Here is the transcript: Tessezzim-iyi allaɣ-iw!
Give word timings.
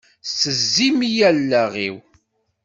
Tessezzim-iyi 0.25 1.23
allaɣ-iw! 1.29 1.95